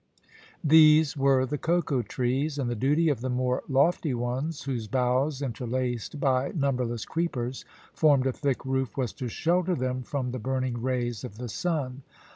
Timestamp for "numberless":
6.55-7.05